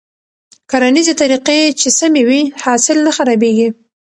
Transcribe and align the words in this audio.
کرنيزې 0.69 1.13
طريقې 1.21 1.59
چې 1.79 1.87
سمې 1.99 2.21
وي، 2.29 2.41
حاصل 2.63 2.97
نه 3.05 3.11
خرابېږي. 3.17 3.69